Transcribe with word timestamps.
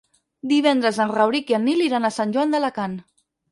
Divendres 0.51 0.97
en 1.05 1.13
Rauric 1.17 1.53
i 1.55 1.59
en 1.59 1.63
Nil 1.69 1.85
iran 1.91 2.09
a 2.09 2.13
Sant 2.19 2.35
Joan 2.39 2.59
d'Alacant. 2.59 3.01